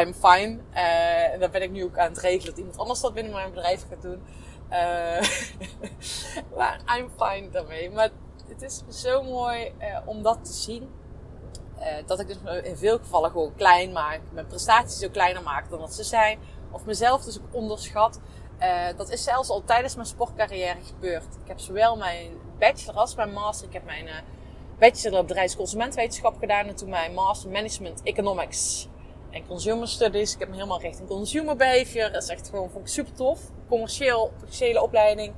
I'm 0.00 0.14
fine. 0.14 0.58
en 0.72 1.40
daar 1.40 1.50
ben 1.50 1.62
ik 1.62 1.70
nu 1.70 1.84
ook 1.84 1.98
aan 1.98 2.08
het 2.08 2.18
regelen 2.18 2.46
dat 2.46 2.58
iemand 2.58 2.78
anders 2.78 3.00
dat 3.00 3.14
binnen 3.14 3.32
mijn 3.32 3.50
bedrijf 3.50 3.86
gaat 3.88 4.02
doen. 4.02 4.22
maar 6.56 6.80
I'm 6.96 7.10
fine 7.18 7.50
daarmee. 7.50 7.90
Maar 7.90 8.10
het 8.48 8.62
is 8.62 8.82
zo 8.88 9.22
mooi 9.22 9.72
om 10.04 10.22
dat 10.22 10.44
te 10.44 10.52
zien. 10.52 10.90
dat 12.06 12.20
ik 12.20 12.26
dus 12.26 12.36
in 12.62 12.76
veel 12.76 12.98
gevallen 12.98 13.30
gewoon 13.30 13.54
klein 13.54 13.92
maak. 13.92 14.20
Mijn 14.32 14.46
prestaties 14.46 15.04
ook 15.04 15.12
kleiner 15.12 15.42
maak 15.42 15.70
dan 15.70 15.78
dat 15.78 15.94
ze 15.94 16.04
zijn. 16.04 16.38
Of 16.70 16.84
mezelf 16.84 17.24
dus 17.24 17.38
ook 17.38 17.54
onderschat. 17.54 18.20
Uh, 18.60 18.86
dat 18.96 19.10
is 19.10 19.24
zelfs 19.24 19.48
al 19.48 19.64
tijdens 19.64 19.94
mijn 19.94 20.06
sportcarrière 20.06 20.78
gebeurd. 20.82 21.24
Ik 21.42 21.48
heb 21.48 21.58
zowel 21.58 21.96
mijn 21.96 22.32
bachelor 22.58 23.00
als 23.00 23.14
mijn 23.14 23.32
master. 23.32 23.66
Ik 23.66 23.72
heb 23.72 23.84
mijn 23.84 24.06
uh, 24.06 24.14
bachelor 24.78 25.24
bedrijfsconsumentwetenschap 25.24 26.38
gedaan. 26.38 26.66
En 26.66 26.76
toen 26.76 26.88
mijn 26.88 27.14
master 27.14 27.50
management 27.50 28.02
economics 28.02 28.88
en 29.30 29.46
consumer 29.46 29.88
studies. 29.88 30.32
Ik 30.34 30.38
heb 30.38 30.48
me 30.48 30.54
helemaal 30.54 30.80
richting 30.80 31.08
consumer 31.08 31.56
behavior. 31.56 32.12
Dat 32.12 32.22
is 32.22 32.28
echt 32.28 32.48
gewoon 32.48 32.70
vond 32.70 32.84
ik 32.84 32.92
super 32.92 33.12
tof. 33.12 33.40
Commercieel, 33.68 34.32
commerciële 34.38 34.82
opleiding. 34.82 35.34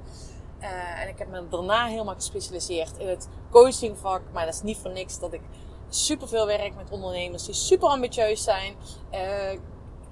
Uh, 0.61 1.00
en 1.00 1.09
ik 1.09 1.19
heb 1.19 1.29
me 1.29 1.49
daarna 1.49 1.87
helemaal 1.87 2.14
gespecialiseerd 2.14 2.99
in 2.99 3.09
het 3.09 3.29
coachingvak. 3.50 4.23
Maar 4.33 4.45
dat 4.45 4.55
is 4.55 4.62
niet 4.62 4.79
voor 4.79 4.93
niks 4.93 5.19
dat 5.19 5.33
ik 5.33 5.43
super 5.88 6.29
veel 6.29 6.47
werk 6.47 6.75
met 6.75 6.91
ondernemers 6.91 7.45
die 7.45 7.55
super 7.55 7.88
ambitieus 7.88 8.43
zijn. 8.43 8.75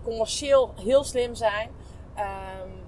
commercieel 0.02 0.72
heel 0.76 1.04
slim 1.04 1.34
zijn. 1.34 1.70
Um, 2.18 2.79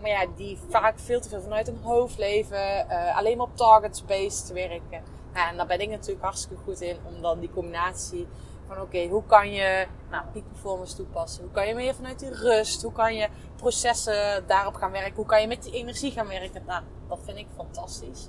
maar 0.00 0.10
ja, 0.10 0.26
die 0.36 0.58
vaak 0.68 0.98
veel 0.98 1.20
te 1.20 1.28
veel 1.28 1.40
vanuit 1.40 1.66
hun 1.66 1.80
hoofd 1.82 2.18
leven. 2.18 2.86
Uh, 2.88 3.16
alleen 3.16 3.36
maar 3.36 3.46
op 3.46 3.56
targets-based 3.56 4.52
werken. 4.52 5.02
En 5.32 5.56
daar 5.56 5.66
ben 5.66 5.80
ik 5.80 5.88
natuurlijk 5.88 6.22
hartstikke 6.22 6.62
goed 6.62 6.80
in. 6.80 6.96
Om 7.04 7.22
dan 7.22 7.40
die 7.40 7.50
combinatie 7.50 8.26
van 8.66 8.80
oké, 8.80 9.06
hoe 9.06 9.22
kan 9.26 9.52
je 9.52 9.86
nou, 10.10 10.24
peak 10.32 10.48
performance 10.48 10.96
toepassen? 10.96 11.42
Hoe 11.42 11.52
kan 11.52 11.66
je 11.66 11.74
meer 11.74 11.94
vanuit 11.94 12.18
die 12.18 12.34
rust? 12.34 12.82
Hoe 12.82 12.92
kan 12.92 13.14
je 13.14 13.28
processen 13.56 14.44
daarop 14.46 14.74
gaan 14.74 14.90
werken? 14.90 15.14
Hoe 15.14 15.26
kan 15.26 15.40
je 15.40 15.46
met 15.46 15.62
die 15.62 15.72
energie 15.72 16.10
gaan 16.10 16.28
werken? 16.28 16.62
Nou, 16.66 16.82
dat 17.08 17.18
vind 17.24 17.38
ik 17.38 17.46
fantastisch. 17.56 18.28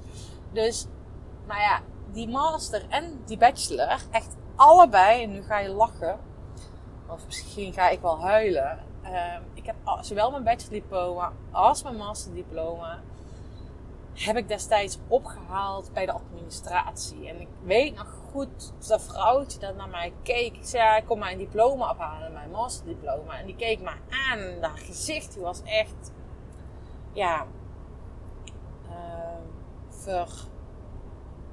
Dus, 0.51 0.87
nou 1.47 1.59
ja, 1.59 1.81
die 2.11 2.27
master 2.27 2.85
en 2.89 3.21
die 3.25 3.37
bachelor, 3.37 4.01
echt 4.11 4.35
allebei, 4.55 5.23
en 5.23 5.31
nu 5.31 5.43
ga 5.43 5.59
je 5.59 5.69
lachen. 5.69 6.19
Of 7.07 7.25
misschien 7.25 7.73
ga 7.73 7.89
ik 7.89 8.01
wel 8.01 8.21
huilen. 8.21 8.79
Uh, 9.03 9.35
ik 9.53 9.65
heb 9.65 9.75
zowel 10.01 10.31
mijn 10.31 10.43
bachelordiploma 10.43 11.31
als 11.51 11.83
mijn 11.83 11.95
masterdiploma 11.95 12.99
heb 14.13 14.37
ik 14.37 14.47
destijds 14.47 14.97
opgehaald 15.07 15.93
bij 15.93 16.05
de 16.05 16.11
administratie. 16.11 17.27
En 17.27 17.41
ik 17.41 17.47
weet 17.63 17.95
nog 17.95 18.17
goed 18.31 18.73
dat 18.87 19.01
vrouwtje 19.01 19.59
dat 19.59 19.75
naar 19.75 19.89
mij 19.89 20.13
keek. 20.23 20.55
Ik 20.55 20.65
zei, 20.65 20.97
ik 20.97 21.05
kom 21.05 21.19
mijn 21.19 21.37
diploma 21.37 21.91
ophalen, 21.91 22.33
mijn 22.33 22.51
masterdiploma. 22.51 23.39
En 23.39 23.45
die 23.45 23.55
keek 23.55 23.79
me 23.81 23.89
aan 24.29 24.39
en 24.39 24.63
haar 24.63 24.77
gezicht 24.77 25.33
die 25.33 25.41
was 25.41 25.61
echt, 25.63 26.11
ja, 27.13 27.45
uh, 28.89 28.95
ver, 29.89 30.27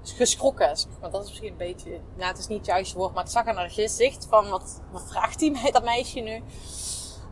geschrokken. 0.02 0.76
Maar 1.00 1.10
dat 1.10 1.22
is 1.22 1.28
misschien 1.28 1.50
een 1.50 1.56
beetje, 1.56 2.00
nou 2.16 2.28
het 2.28 2.38
is 2.38 2.46
niet 2.46 2.58
het 2.58 2.66
juiste 2.66 2.98
woord, 2.98 3.14
maar 3.14 3.24
ik 3.24 3.30
zag 3.30 3.46
aan 3.46 3.56
haar 3.56 3.70
gezicht 3.70 4.26
van 4.26 4.48
wat, 4.48 4.82
wat 4.90 5.08
vraagt 5.08 5.38
die 5.38 5.50
mij, 5.50 5.70
dat 5.70 5.84
meisje 5.84 6.20
nu? 6.20 6.42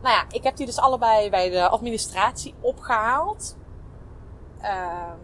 Nou 0.01 0.15
ja, 0.15 0.25
ik 0.29 0.43
heb 0.43 0.55
die 0.55 0.65
dus 0.65 0.77
allebei 0.77 1.29
bij 1.29 1.49
de 1.49 1.67
administratie 1.67 2.53
opgehaald. 2.61 3.55
Ehm, 4.61 5.17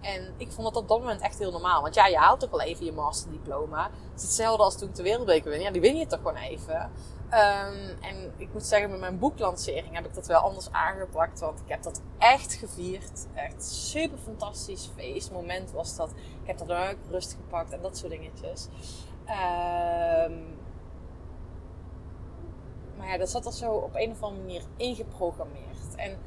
en 0.00 0.34
ik 0.36 0.52
vond 0.52 0.66
dat 0.72 0.82
op 0.82 0.88
dat 0.88 0.98
moment 1.00 1.20
echt 1.20 1.38
heel 1.38 1.50
normaal. 1.50 1.82
Want 1.82 1.94
ja, 1.94 2.06
je 2.06 2.16
haalt 2.16 2.40
toch 2.40 2.50
wel 2.50 2.60
even 2.60 2.84
je 2.84 2.92
masterdiploma. 2.92 3.82
Het 3.82 4.20
is 4.20 4.22
hetzelfde 4.22 4.62
als 4.62 4.78
toen 4.78 4.88
ik 4.88 4.94
de 4.94 5.02
wereldbeker 5.02 5.50
win. 5.50 5.60
Ja, 5.60 5.70
die 5.70 5.80
win 5.80 5.96
je 5.96 6.06
toch 6.06 6.18
gewoon 6.18 6.36
even. 6.36 6.90
Ehm, 7.30 7.88
en 8.00 8.32
ik 8.36 8.52
moet 8.52 8.64
zeggen, 8.64 8.90
met 8.90 9.00
mijn 9.00 9.18
boeklancering 9.18 9.94
heb 9.94 10.06
ik 10.06 10.14
dat 10.14 10.26
wel 10.26 10.40
anders 10.40 10.72
aangepakt. 10.72 11.40
Want 11.40 11.60
ik 11.60 11.68
heb 11.68 11.82
dat 11.82 12.00
echt 12.18 12.54
gevierd. 12.54 13.26
Echt 13.34 13.64
super 13.64 14.18
fantastisch 14.18 14.90
feestmoment 14.96 15.72
was 15.72 15.96
dat. 15.96 16.10
Ik 16.42 16.46
heb 16.46 16.58
dat 16.58 16.70
ook 16.70 16.96
rust 17.10 17.32
gepakt 17.32 17.72
en 17.72 17.82
dat 17.82 17.96
soort 17.96 18.10
dingetjes. 18.10 18.68
Ehm, 19.24 20.32
maar 23.02 23.10
ja, 23.10 23.18
dat 23.18 23.30
zat 23.30 23.46
er 23.46 23.52
zo 23.52 23.72
op 23.72 23.94
een 23.94 24.10
of 24.10 24.22
andere 24.22 24.42
manier 24.42 24.62
ingeprogrammeerd. 24.76 25.94
En 25.96 26.18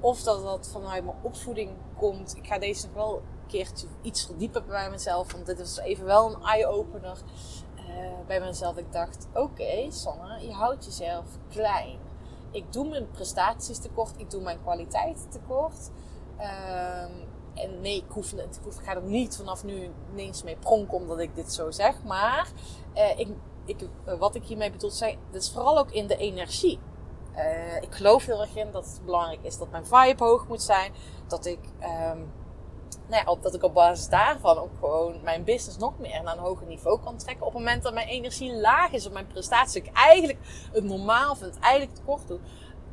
of 0.00 0.22
dat 0.22 0.42
dat 0.42 0.68
vanuit 0.72 1.04
mijn 1.04 1.16
opvoeding 1.22 1.70
komt. 1.96 2.36
Ik 2.36 2.46
ga 2.46 2.58
deze 2.58 2.86
nog 2.86 2.94
wel 2.94 3.14
een 3.16 3.46
keertje 3.46 3.86
iets 4.02 4.26
verdiepen 4.26 4.66
bij 4.66 4.90
mezelf. 4.90 5.32
Want 5.32 5.46
dit 5.46 5.58
is 5.58 5.78
even 5.78 6.04
wel 6.04 6.34
een 6.34 6.42
eye-opener 6.42 7.18
uh, 7.76 8.26
bij 8.26 8.40
mezelf. 8.40 8.76
Ik 8.76 8.92
dacht, 8.92 9.26
oké 9.34 9.90
Sanne, 9.90 10.46
je 10.46 10.52
houdt 10.52 10.84
jezelf 10.84 11.24
klein. 11.50 11.98
Ik 12.50 12.72
doe 12.72 12.88
mijn 12.88 13.10
prestaties 13.10 13.78
tekort. 13.78 14.12
Ik 14.16 14.30
doe 14.30 14.42
mijn 14.42 14.62
kwaliteit 14.62 15.26
tekort. 15.30 15.90
Ehm, 16.36 17.12
en 17.54 17.80
nee, 17.80 17.96
ik, 17.96 18.04
hoef, 18.08 18.32
ik, 18.32 18.44
hoef, 18.64 18.78
ik 18.78 18.84
ga 18.84 18.94
er 18.94 19.02
niet 19.02 19.36
vanaf 19.36 19.64
nu 19.64 19.90
ineens 20.12 20.42
mee 20.42 20.56
pronken 20.56 20.96
omdat 20.96 21.18
ik 21.18 21.34
dit 21.34 21.52
zo 21.52 21.70
zeg. 21.70 22.02
Maar 22.02 22.48
uh, 22.94 23.18
ik, 23.18 23.28
ik, 23.68 23.82
uh, 23.82 24.18
wat 24.18 24.34
ik 24.34 24.44
hiermee 24.44 24.70
bedoel, 24.70 24.90
zijn, 24.90 25.18
dat 25.30 25.42
is 25.42 25.50
vooral 25.50 25.78
ook 25.78 25.90
in 25.90 26.06
de 26.06 26.16
energie. 26.16 26.78
Uh, 27.36 27.76
ik 27.76 27.94
geloof 27.94 28.24
heel 28.24 28.40
erg 28.40 28.56
in 28.56 28.70
dat 28.72 28.84
het 28.84 29.00
belangrijk 29.04 29.42
is 29.42 29.58
dat 29.58 29.70
mijn 29.70 29.86
vibe 29.86 30.24
hoog 30.24 30.48
moet 30.48 30.62
zijn. 30.62 30.92
Dat 31.26 31.46
ik, 31.46 31.58
um, 31.80 32.32
nou 33.08 33.24
ja, 33.26 33.36
dat 33.40 33.54
ik 33.54 33.62
op 33.62 33.74
basis 33.74 34.08
daarvan 34.08 34.58
ook 34.58 34.70
gewoon 34.78 35.22
mijn 35.22 35.44
business 35.44 35.78
nog 35.78 35.98
meer 35.98 36.22
naar 36.22 36.36
een 36.36 36.42
hoger 36.42 36.66
niveau 36.66 37.00
kan 37.00 37.16
trekken. 37.16 37.46
Op 37.46 37.52
het 37.52 37.62
moment 37.62 37.82
dat 37.82 37.94
mijn 37.94 38.08
energie 38.08 38.60
laag 38.60 38.92
is 38.92 39.06
op 39.06 39.12
mijn 39.12 39.26
prestatie. 39.26 39.82
Ik 39.82 39.92
eigenlijk 39.92 40.38
het 40.72 40.84
normaal 40.84 41.36
vind, 41.36 41.58
eigenlijk 41.58 41.94
tekort 41.94 42.28
doe. 42.28 42.38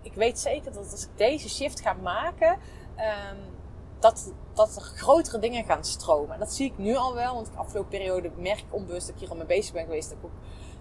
Ik 0.01 0.13
weet 0.13 0.39
zeker 0.39 0.73
dat 0.73 0.91
als 0.91 1.03
ik 1.03 1.17
deze 1.17 1.49
shift 1.49 1.81
ga 1.81 1.93
maken, 1.93 2.51
um, 2.51 3.53
dat, 3.99 4.33
dat 4.53 4.75
er 4.75 4.81
grotere 4.81 5.39
dingen 5.39 5.65
gaan 5.65 5.83
stromen. 5.83 6.33
En 6.33 6.39
dat 6.39 6.53
zie 6.53 6.65
ik 6.65 6.77
nu 6.77 6.95
al 6.95 7.13
wel, 7.13 7.33
want 7.33 7.45
de 7.45 7.57
afgelopen 7.57 7.89
periode 7.89 8.31
merk 8.37 8.59
ik 8.59 8.73
onbewust 8.73 9.05
dat 9.05 9.15
ik 9.15 9.21
hier 9.21 9.29
al 9.29 9.35
mee 9.35 9.45
bezig 9.45 9.73
ben 9.73 9.83
geweest. 9.83 10.09
Dat 10.09 10.17
ik 10.17 10.25
ook 10.25 10.31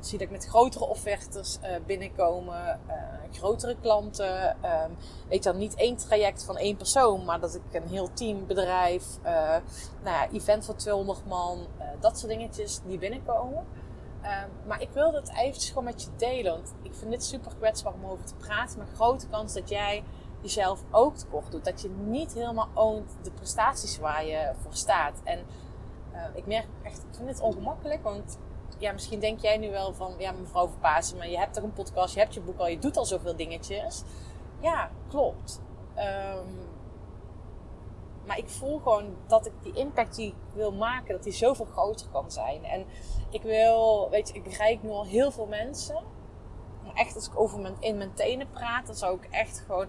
zie 0.07 0.19
dat 0.19 0.27
ik 0.27 0.33
met 0.33 0.47
grotere 0.47 0.85
offertes 0.85 1.59
uh, 1.63 1.69
binnenkomen, 1.87 2.81
uh, 2.89 2.95
grotere 3.33 3.77
klanten. 3.81 4.49
Um, 4.49 4.97
weet 5.29 5.43
dan 5.43 5.57
niet 5.57 5.75
één 5.75 5.97
traject 5.97 6.45
van 6.45 6.57
één 6.57 6.77
persoon, 6.77 7.25
maar 7.25 7.41
dat 7.41 7.55
ik 7.55 7.83
een 7.83 7.89
heel 7.89 8.13
team 8.13 8.47
bedrijf, 8.47 9.05
uh, 9.25 9.31
nou 10.03 10.17
ja, 10.17 10.31
event 10.33 10.65
van 10.65 10.77
200 10.77 11.27
man, 11.27 11.67
dat 12.01 12.19
soort 12.19 12.33
dingetjes 12.33 12.81
die 12.87 12.99
binnenkomen. 12.99 13.67
Um, 14.23 14.67
maar 14.67 14.83
ik 14.83 14.91
wilde 14.93 15.17
het 15.17 15.31
eventjes 15.31 15.69
gewoon 15.69 15.85
met 15.85 16.03
je 16.03 16.09
delen, 16.17 16.53
want 16.53 16.75
ik 16.83 16.95
vind 16.95 17.11
dit 17.11 17.25
super 17.25 17.55
kwetsbaar 17.59 17.93
om 17.93 18.11
over 18.11 18.25
te 18.25 18.35
praten. 18.35 18.79
Maar 18.79 18.87
grote 18.95 19.29
kans 19.29 19.53
dat 19.53 19.69
jij 19.69 20.05
jezelf 20.41 20.83
ook 20.91 21.17
tekort 21.17 21.51
doet. 21.51 21.65
Dat 21.65 21.81
je 21.81 21.89
niet 21.89 22.35
helemaal 22.35 22.69
oont 22.75 23.17
de 23.23 23.31
prestaties 23.31 23.99
waar 23.99 24.25
je 24.25 24.53
voor 24.63 24.75
staat. 24.75 25.21
En 25.25 25.39
ik 26.35 26.47
merk 26.47 26.67
echt, 26.83 26.99
ik 26.99 27.15
vind 27.17 27.29
het 27.29 27.41
ongemakkelijk, 27.41 28.03
want 28.03 28.39
ja, 28.85 28.93
misschien 28.93 29.21
denk 29.21 29.41
jij 29.41 29.57
nu 29.57 29.71
wel 29.71 29.95
van, 29.95 30.15
ja, 30.19 30.33
mevrouw 30.33 30.69
Verpaasen, 30.69 31.17
maar 31.17 31.29
je 31.29 31.39
hebt 31.39 31.55
toch 31.55 31.65
een 31.65 31.73
podcast, 31.73 32.15
je 32.15 32.21
hebt 32.21 32.35
je 32.35 32.41
boek 32.41 32.59
al, 32.59 32.69
je 32.69 32.79
doet 32.79 32.97
al 32.97 33.05
zoveel 33.05 33.37
dingetjes. 33.37 34.03
Ja, 34.61 34.91
klopt. 35.09 35.61
Um, 35.97 36.73
maar 38.27 38.39
ik 38.39 38.49
voel 38.49 38.79
gewoon 38.79 39.17
dat 39.27 39.47
ik 39.47 39.53
die 39.63 39.73
impact 39.73 40.17
die 40.17 40.27
ik 40.27 40.35
wil 40.55 40.73
maken, 40.73 41.15
dat 41.15 41.23
die 41.23 41.33
zoveel 41.33 41.65
groter 41.65 42.09
kan 42.13 42.31
zijn. 42.31 42.65
En 42.65 42.87
ik 43.31 43.43
wil, 43.43 44.11
weet 44.11 44.29
je, 44.29 44.35
ik 44.35 44.43
begrijp 44.43 44.83
nu 44.83 44.91
al 44.91 45.07
heel 45.07 45.31
veel 45.31 45.47
mensen. 45.47 46.05
Maar 46.85 46.95
echt, 46.95 47.15
als 47.15 47.27
ik 47.27 47.41
over 47.41 47.61
mijn, 47.61 47.77
in 47.81 47.97
mijn 47.97 48.15
tenen 48.15 48.51
praat, 48.51 48.87
dan 48.87 48.95
zou 48.95 49.17
ik 49.17 49.29
echt 49.31 49.63
gewoon, 49.67 49.89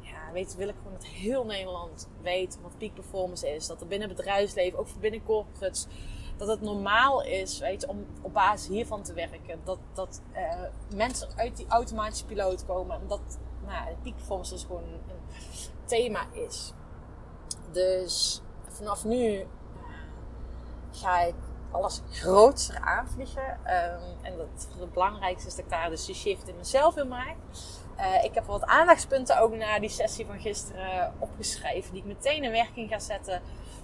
ja, 0.00 0.32
weet 0.32 0.56
wil 0.56 0.68
ik 0.68 0.74
gewoon 0.76 0.92
dat 0.92 1.06
heel 1.06 1.44
Nederland 1.44 2.08
weet 2.22 2.58
wat 2.62 2.78
peak 2.78 2.94
performance 2.94 3.54
is. 3.54 3.66
Dat 3.66 3.80
er 3.80 3.86
binnen 3.86 4.08
bedrijfsleven, 4.08 4.78
ook 4.78 4.88
voor 4.88 5.00
binnen 5.00 5.24
corporates, 5.24 5.86
dat 6.38 6.48
het 6.48 6.60
normaal 6.60 7.22
is 7.22 7.58
weet 7.58 7.80
je, 7.80 7.88
om 7.88 8.06
op 8.22 8.32
basis 8.32 8.68
hiervan 8.68 9.02
te 9.02 9.12
werken. 9.12 9.60
Dat, 9.64 9.78
dat 9.92 10.20
uh, 10.32 10.62
mensen 10.94 11.28
uit 11.36 11.56
die 11.56 11.66
automatische 11.68 12.24
piloot 12.24 12.66
komen. 12.66 13.00
En 13.00 13.06
dat 13.08 13.38
nou, 13.66 13.94
peak 14.02 14.14
performance 14.14 14.52
dus 14.52 14.64
gewoon 14.64 14.82
een, 14.82 15.16
thema 15.84 16.26
is. 16.32 16.72
Dus 17.72 18.42
vanaf 18.68 19.04
nu 19.04 19.32
uh, 19.32 19.46
ga 20.90 21.20
ik 21.20 21.34
alles 21.70 22.02
groter 22.10 22.78
aanvliegen. 22.80 23.50
Um, 23.50 24.02
en 24.22 24.36
dat, 24.36 24.68
het 24.78 24.92
belangrijkste 24.92 25.48
is 25.48 25.54
dat 25.54 25.64
ik 25.64 25.70
daar 25.70 25.90
dus 25.90 26.04
die 26.04 26.14
shift 26.14 26.48
in 26.48 26.56
mezelf 26.56 26.96
in 26.96 27.08
maak. 27.08 27.36
Uh, 27.98 28.24
ik 28.24 28.34
heb 28.34 28.44
wat 28.44 28.64
aandachtspunten 28.64 29.40
ook 29.40 29.54
na 29.54 29.78
die 29.78 29.88
sessie 29.88 30.26
van 30.26 30.40
gisteren 30.40 31.12
opgeschreven. 31.18 31.92
Die 31.92 32.02
ik 32.02 32.08
meteen 32.08 32.44
in 32.44 32.50
werking 32.50 32.88
ga 32.88 32.98
zetten. 32.98 33.42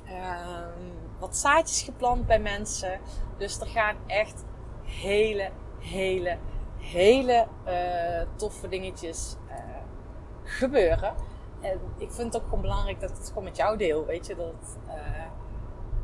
Um, 0.09 0.93
wat 1.19 1.37
zaadjes 1.37 1.83
geplant 1.83 2.27
bij 2.27 2.39
mensen. 2.39 3.01
Dus 3.39 3.61
er 3.61 3.67
gaan 3.67 3.97
echt 4.07 4.45
hele, 4.83 5.51
hele, 5.79 6.39
hele 6.79 7.47
uh, 7.67 8.37
toffe 8.37 8.69
dingetjes 8.69 9.37
uh, 9.49 9.55
gebeuren. 10.43 11.15
En 11.61 11.81
ik 11.99 12.13
vind 12.13 12.33
het 12.33 12.43
ook 12.43 12.49
gewoon 12.49 12.61
belangrijk 12.61 13.01
dat 13.01 13.11
het 13.11 13.29
gewoon 13.29 13.45
met 13.45 13.57
jou 13.57 13.77
deel. 13.77 14.05
Weet 14.05 14.27
je, 14.27 14.35
dat 14.35 14.79
uh, 14.87 14.95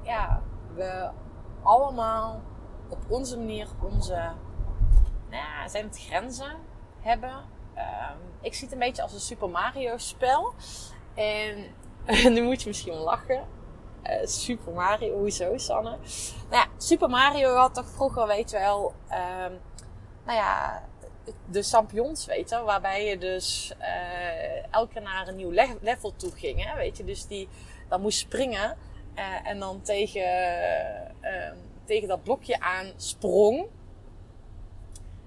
ja, 0.02 0.42
we 0.74 1.10
allemaal 1.62 2.40
op 2.88 2.98
onze 3.08 3.38
manier 3.38 3.68
onze, 3.82 4.32
nou 5.30 5.68
zijn 5.68 5.84
het 5.84 5.98
grenzen 5.98 6.56
hebben. 7.00 7.34
Um, 7.76 8.18
ik 8.40 8.54
zie 8.54 8.64
het 8.64 8.72
een 8.72 8.78
beetje 8.78 9.02
als 9.02 9.12
een 9.12 9.20
Super 9.20 9.50
Mario 9.50 9.96
spel. 9.96 10.54
En 11.14 11.64
nu 12.34 12.42
moet 12.42 12.62
je 12.62 12.68
misschien 12.68 12.94
lachen. 12.94 13.46
Uh, 14.06 14.26
Super 14.26 14.72
Mario, 14.72 15.18
hoezo 15.18 15.58
Sanne? 15.58 15.96
Nou 16.50 16.62
ja, 16.62 16.66
Super 16.76 17.08
Mario 17.08 17.54
had 17.54 17.74
toch 17.74 17.88
vroeger, 17.88 18.26
weet 18.26 18.50
je 18.50 18.58
wel, 18.58 18.94
um, 19.10 19.58
nou 20.24 20.38
ja, 20.38 20.82
de 21.50 21.62
champions, 21.62 22.26
weet 22.26 22.50
je, 22.50 22.62
waarbij 22.62 23.06
je 23.06 23.18
dus 23.18 23.72
uh, 23.80 24.72
elke 24.74 24.92
keer 24.92 25.02
naar 25.02 25.28
een 25.28 25.36
nieuw 25.36 25.52
level 25.80 26.16
toe 26.16 26.30
ging, 26.30 26.64
hè, 26.64 26.76
weet 26.76 26.96
je, 26.96 27.04
dus 27.04 27.26
die 27.26 27.48
dan 27.88 28.00
moest 28.00 28.18
springen 28.18 28.76
uh, 29.16 29.48
en 29.48 29.58
dan 29.58 29.80
tegen, 29.82 30.22
uh, 31.22 31.52
tegen 31.84 32.08
dat 32.08 32.22
blokje 32.22 32.60
aan 32.60 32.92
sprong. 32.96 33.66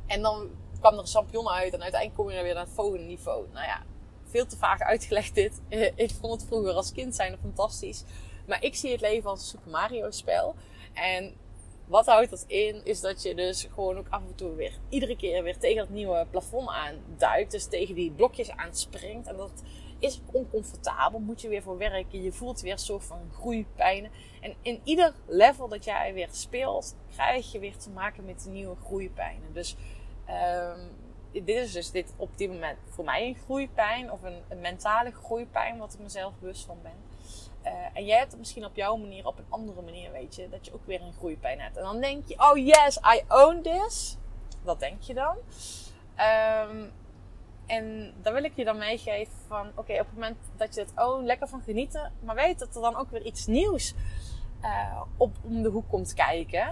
En 0.06 0.22
dan 0.22 0.50
kwam 0.80 0.94
er 0.94 1.00
een 1.00 1.08
champion 1.08 1.50
uit 1.50 1.74
en 1.74 1.82
uiteindelijk 1.82 2.22
kom 2.22 2.32
je 2.32 2.44
weer 2.44 2.54
naar 2.54 2.64
het 2.64 2.74
volgende 2.74 3.06
niveau. 3.06 3.46
Nou 3.54 3.66
ja, 3.66 3.82
veel 4.24 4.46
te 4.46 4.58
vaak 4.58 4.82
uitgelegd 4.82 5.36
dit. 5.36 5.62
ik 5.96 6.12
vond 6.20 6.34
het 6.34 6.46
vroeger 6.50 6.74
als 6.74 6.92
kind 6.92 7.16
zijn 7.16 7.38
fantastisch. 7.42 8.04
Maar 8.46 8.64
ik 8.64 8.76
zie 8.76 8.92
het 8.92 9.02
leven 9.02 9.30
als 9.30 9.40
een 9.40 9.46
Super 9.46 9.72
Mario 9.72 10.12
spel. 10.12 10.56
En 10.94 11.36
wat 11.86 12.06
houdt 12.06 12.30
dat 12.30 12.44
in? 12.48 12.86
Is 12.86 13.02
dat 13.02 13.24
je 13.24 13.36
dus 13.36 13.68
gewoon 13.74 13.98
ook 13.98 14.08
af 14.10 14.22
en 14.22 14.36
toe 14.36 14.56
weer, 14.56 14.80
iedere 14.90 15.16
keer 15.16 15.44
weer 15.44 15.58
tegen 15.58 15.82
het 15.82 15.90
nieuwe 15.90 16.28
plafond 16.30 16.70
aanduikt. 16.70 17.52
Dus 17.52 17.66
tegen 17.66 17.96
die 17.96 18.12
blokjes 18.12 18.52
aanspringt. 18.52 19.28
En 19.28 19.38
dat 19.38 19.64
is 20.00 20.22
oncomfortabel. 20.32 21.20
Moet 21.20 21.42
je 21.42 21.48
weer 21.48 21.62
voor 21.62 21.78
werken. 21.78 22.24
Je 22.24 22.32
voelt 22.32 22.62
weer 22.62 22.80
soort 22.80 23.04
van 23.04 23.20
groeipijnen. 23.32 24.12
En 24.42 24.56
in 24.62 24.82
ieder 24.84 25.14
level 25.26 25.68
dat 25.68 25.86
jij 25.86 26.14
weer 26.14 26.30
speelt, 26.32 26.96
krijg 27.12 27.52
je 27.52 27.60
weer 27.60 27.78
te 27.78 27.90
maken 27.90 28.26
met 28.26 28.48
nieuwe 28.50 28.76
groeipijnen. 28.76 29.54
Dus 29.54 29.76
um, 30.30 30.90
dit 31.32 31.58
is 31.58 31.72
dus 31.72 31.92
dit 31.92 32.14
op 32.18 32.38
dit 32.38 32.50
moment 32.50 32.78
voor 32.90 33.06
mij 33.06 33.28
een 33.28 33.36
groeipijn. 33.36 34.12
Of 34.12 34.24
een, 34.24 34.42
een 34.50 34.62
mentale 34.62 35.12
groeipijn, 35.12 35.78
wat 35.78 35.94
ik 35.94 36.00
mezelf 36.00 36.34
bewust 36.40 36.66
van 36.66 36.78
ben. 36.82 37.13
Uh, 37.66 37.72
en 37.94 38.06
jij 38.06 38.18
hebt 38.18 38.32
het 38.32 38.40
misschien 38.40 38.66
op 38.66 38.76
jouw 38.76 38.96
manier, 38.96 39.28
op 39.28 39.38
een 39.38 39.46
andere 39.50 39.82
manier, 39.82 40.12
weet 40.12 40.36
je, 40.36 40.50
dat 40.50 40.66
je 40.66 40.74
ook 40.74 40.86
weer 40.86 41.02
een 41.02 41.14
groeipijn 41.14 41.60
hebt. 41.60 41.78
En 41.78 41.84
dan 41.84 42.02
denk 42.02 42.28
je, 42.28 42.40
oh 42.40 42.58
yes, 42.58 42.98
I 42.98 43.24
own 43.28 43.62
this. 43.62 44.18
Dat 44.64 44.80
denk 44.80 45.02
je 45.02 45.14
dan. 45.14 45.36
Um, 46.70 46.92
en 47.66 48.14
daar 48.22 48.34
wil 48.34 48.44
ik 48.44 48.56
je 48.56 48.64
dan 48.64 48.78
meegeven 48.78 49.34
van, 49.48 49.72
oké, 49.76 49.94
op 49.94 49.98
het 50.00 50.14
moment 50.14 50.38
dat 50.56 50.76
je 50.76 50.82
het 50.82 50.92
own, 50.96 51.26
lekker 51.26 51.48
van 51.48 51.62
genieten. 51.62 52.12
Maar 52.20 52.36
weet 52.36 52.60
dat 52.60 52.76
er 52.76 52.82
dan 52.82 52.96
ook 52.96 53.10
weer 53.10 53.26
iets 53.26 53.46
nieuws 53.46 53.94
uh, 54.62 55.02
op 55.18 55.36
om 55.42 55.62
de 55.62 55.70
hoek 55.70 55.90
komt 55.90 56.14
kijken. 56.14 56.68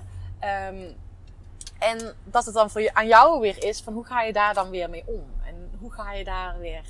Um, 0.70 0.96
en 1.80 2.16
dat 2.24 2.46
het 2.46 2.54
dan 2.54 2.70
voor 2.70 2.82
je, 2.82 2.94
aan 2.94 3.08
jou 3.08 3.40
weer 3.40 3.64
is 3.64 3.82
van 3.82 3.94
hoe 3.94 4.06
ga 4.06 4.22
je 4.22 4.34
daar 4.34 4.54
dan 4.54 4.70
weer 4.70 4.90
mee 4.90 5.04
om? 5.08 5.26
En 5.46 5.72
hoe 5.80 5.92
ga 5.92 6.14
je 6.14 6.24
daar 6.24 6.60
weer 6.60 6.86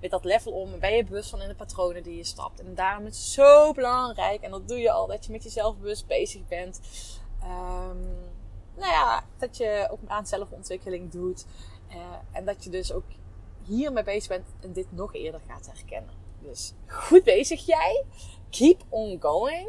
met 0.00 0.10
dat 0.10 0.24
level 0.24 0.52
om. 0.52 0.78
Ben 0.78 0.96
je 0.96 1.04
bewust 1.04 1.30
van 1.30 1.42
in 1.42 1.48
de 1.48 1.54
patronen 1.54 2.02
die 2.02 2.16
je 2.16 2.24
stapt. 2.24 2.60
En 2.60 2.74
daarom 2.74 3.06
is 3.06 3.16
het 3.16 3.26
zo 3.26 3.72
belangrijk. 3.72 4.42
En 4.42 4.50
dat 4.50 4.68
doe 4.68 4.78
je 4.78 4.90
al, 4.90 5.06
dat 5.06 5.24
je 5.24 5.32
met 5.32 5.42
jezelf 5.42 5.76
bewust 5.76 6.06
bezig 6.06 6.48
bent. 6.48 6.80
Ehm, 7.42 8.02
nou 8.74 8.92
ja, 8.92 9.24
dat 9.36 9.56
je 9.56 9.88
ook 9.90 9.98
aan 10.06 10.26
zelfontwikkeling 10.26 11.10
doet. 11.10 11.46
Eh, 11.88 11.96
en 12.32 12.44
dat 12.44 12.64
je 12.64 12.70
dus 12.70 12.92
ook 12.92 13.04
hiermee 13.64 14.04
bezig 14.04 14.28
bent 14.28 14.46
en 14.60 14.72
dit 14.72 14.86
nog 14.92 15.14
eerder 15.14 15.40
gaat 15.46 15.66
herkennen. 15.66 16.14
Dus 16.38 16.72
goed 16.86 17.24
bezig 17.24 17.66
jij. 17.66 18.04
Keep 18.50 18.82
on 18.88 19.16
going. 19.20 19.68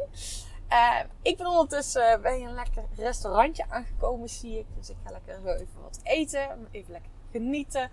Uh, 0.71 0.99
ik 1.21 1.37
ben 1.37 1.47
ondertussen 1.47 2.21
bij 2.21 2.41
een 2.41 2.53
lekker 2.53 2.83
restaurantje 2.95 3.65
aangekomen, 3.69 4.29
zie 4.29 4.59
ik. 4.59 4.65
Dus 4.77 4.89
ik 4.89 4.95
ga 5.03 5.11
lekker 5.11 5.55
even 5.55 5.81
wat 5.81 5.99
eten. 6.03 6.67
Even 6.71 6.91
lekker 6.91 7.11
genieten. 7.31 7.89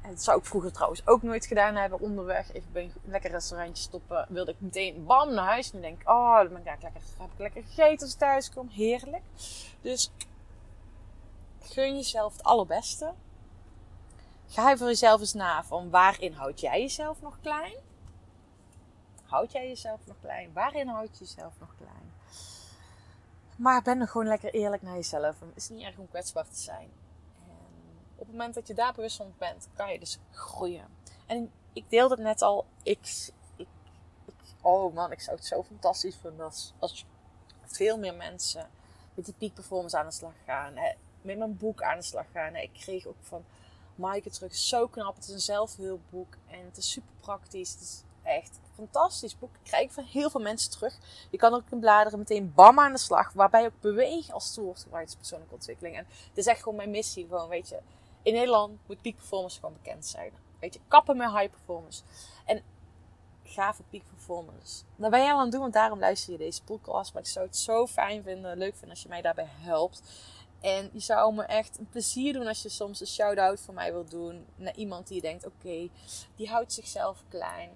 En 0.00 0.10
dat 0.10 0.22
zou 0.22 0.38
ik 0.38 0.44
vroeger 0.44 0.72
trouwens 0.72 1.06
ook 1.06 1.22
nooit 1.22 1.46
gedaan 1.46 1.74
hebben 1.74 2.00
onderweg. 2.00 2.52
Even 2.52 2.72
bij 2.72 2.82
een 2.82 2.92
lekker 3.04 3.30
restaurantje 3.30 3.82
stoppen. 3.82 4.26
Wilde 4.28 4.50
ik 4.50 4.60
meteen 4.60 5.04
bam 5.04 5.34
naar 5.34 5.46
huis. 5.46 5.72
Nu 5.72 5.80
denk 5.80 6.00
ik, 6.00 6.08
oh, 6.08 6.36
dan 6.36 6.48
ben 6.48 6.58
ik 6.58 6.64
lekker, 6.64 7.02
heb 7.18 7.30
ik 7.32 7.38
lekker 7.38 7.62
gegeten 7.62 8.00
als 8.00 8.12
ik 8.12 8.18
thuis 8.18 8.50
kom. 8.50 8.68
Heerlijk. 8.68 9.22
Dus 9.80 10.10
gun 11.60 11.96
jezelf 11.96 12.32
het 12.32 12.42
allerbeste. 12.42 13.12
Ga 14.46 14.76
voor 14.76 14.86
jezelf 14.86 15.20
eens 15.20 15.32
na 15.32 15.64
van 15.64 15.90
waarin 15.90 16.32
houd 16.32 16.60
jij 16.60 16.80
jezelf 16.80 17.20
nog 17.20 17.38
klein? 17.42 17.74
Houd 19.24 19.52
jij 19.52 19.68
jezelf 19.68 20.00
nog 20.06 20.16
klein? 20.20 20.52
Waarin 20.52 20.88
houd 20.88 21.18
je 21.18 21.24
jezelf 21.24 21.52
nog 21.60 21.74
klein? 21.76 22.12
Maar 23.56 23.82
ben 23.82 24.00
er 24.00 24.08
gewoon 24.08 24.26
lekker 24.26 24.54
eerlijk 24.54 24.82
naar 24.82 24.94
jezelf. 24.94 25.40
Het 25.40 25.56
is 25.56 25.68
niet 25.68 25.82
erg 25.82 25.96
om 25.96 26.08
kwetsbaar 26.08 26.48
te 26.48 26.56
zijn. 26.56 26.88
Op 28.20 28.26
het 28.26 28.36
moment 28.36 28.54
dat 28.54 28.66
je 28.66 28.74
daar 28.74 28.92
bewust 28.92 29.16
van 29.16 29.34
bent, 29.38 29.68
kan 29.74 29.92
je 29.92 29.98
dus 29.98 30.18
groeien. 30.30 30.84
En 31.26 31.52
ik 31.72 31.90
deelde 31.90 32.14
het 32.14 32.24
net 32.24 32.42
al. 32.42 32.66
Ik, 32.82 33.32
oh 34.60 34.94
man, 34.94 35.12
ik 35.12 35.20
zou 35.20 35.36
het 35.36 35.46
zo 35.46 35.62
fantastisch 35.62 36.16
vinden 36.16 36.44
als, 36.44 36.74
als 36.78 37.06
veel 37.64 37.98
meer 37.98 38.14
mensen 38.14 38.70
met 39.14 39.24
die 39.24 39.34
peak 39.38 39.54
performance 39.54 39.98
aan 39.98 40.06
de 40.06 40.12
slag 40.12 40.32
gaan. 40.44 40.76
Hè, 40.76 40.92
met 41.22 41.38
mijn 41.38 41.56
boek 41.56 41.82
aan 41.82 41.98
de 41.98 42.04
slag 42.04 42.26
gaan. 42.32 42.56
Ik 42.56 42.72
kreeg 42.72 43.06
ook 43.06 43.16
van 43.20 43.44
Maaike 43.94 44.30
terug. 44.30 44.54
Zo 44.54 44.86
knap. 44.86 45.14
Het 45.14 45.24
is 45.24 45.32
een 45.32 45.40
zelfhulpboek. 45.40 46.36
En 46.46 46.64
het 46.64 46.76
is 46.76 46.90
super 46.90 47.14
praktisch. 47.20 47.72
Het 47.72 47.80
is 47.80 48.02
echt 48.22 48.56
een 48.56 48.74
fantastisch 48.74 49.38
boek. 49.38 49.54
Ik 49.54 49.64
krijg 49.70 49.92
van 49.92 50.04
heel 50.04 50.30
veel 50.30 50.40
mensen 50.40 50.70
terug. 50.70 50.98
Je 51.30 51.38
kan 51.38 51.54
ook 51.54 51.70
in 51.70 51.80
bladeren 51.80 52.18
meteen 52.18 52.52
bam 52.54 52.78
aan 52.78 52.92
de 52.92 52.98
slag. 52.98 53.32
Waarbij 53.32 53.66
ook 53.66 53.80
bewegen 53.80 54.34
als 54.34 54.54
tool 54.54 54.74
gebruikt 54.74 55.16
persoonlijke 55.16 55.54
ontwikkeling. 55.54 55.96
En 55.96 56.06
het 56.28 56.38
is 56.38 56.46
echt 56.46 56.62
gewoon 56.62 56.76
mijn 56.76 56.90
missie. 56.90 57.26
Gewoon, 57.26 57.48
weet 57.48 57.68
je. 57.68 57.78
In 58.22 58.32
Nederland 58.32 58.78
moet 58.86 59.02
peak 59.02 59.16
performance 59.16 59.60
gewoon 59.60 59.74
bekend 59.82 60.06
zijn. 60.06 60.32
Weet 60.60 60.74
je, 60.74 60.80
kappen 60.88 61.16
met 61.16 61.30
high 61.30 61.50
performance. 61.50 62.02
En 62.44 62.62
ga 63.42 63.74
voor 63.74 63.84
peak 63.90 64.02
performance. 64.04 64.82
Dat 64.96 65.10
ben 65.10 65.20
jij 65.20 65.32
al 65.32 65.36
aan 65.36 65.42
het 65.42 65.52
doen, 65.52 65.60
want 65.60 65.72
daarom 65.72 65.98
luister 65.98 66.32
je 66.32 66.38
deze 66.38 66.62
podcast. 66.62 67.12
Maar 67.12 67.22
ik 67.22 67.28
zou 67.28 67.46
het 67.46 67.56
zo 67.56 67.86
fijn 67.86 68.22
vinden, 68.22 68.58
leuk 68.58 68.72
vinden 68.72 68.90
als 68.90 69.02
je 69.02 69.08
mij 69.08 69.22
daarbij 69.22 69.48
helpt. 69.48 70.02
En 70.60 70.90
je 70.92 71.00
zou 71.00 71.34
me 71.34 71.42
echt 71.42 71.78
een 71.78 71.88
plezier 71.88 72.32
doen 72.32 72.46
als 72.46 72.62
je 72.62 72.68
soms 72.68 73.00
een 73.00 73.06
shout-out 73.06 73.60
voor 73.60 73.74
mij 73.74 73.92
wilt 73.92 74.10
doen. 74.10 74.46
Naar 74.56 74.74
iemand 74.74 75.06
die 75.06 75.16
je 75.16 75.22
denkt, 75.22 75.46
oké, 75.46 75.88
die 76.36 76.48
houdt 76.48 76.72
zichzelf 76.72 77.24
klein. 77.28 77.70